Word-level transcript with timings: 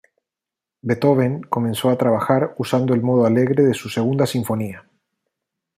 Beethoven 0.81 1.41
comenzó 1.43 1.91
a 1.91 1.97
trabajar, 1.99 2.55
usando 2.57 2.95
el 2.95 3.03
modo 3.03 3.27
alegre 3.27 3.63
de 3.63 3.75
su 3.75 3.87
Segunda 3.87 4.25
Sinfonía. 4.25 4.89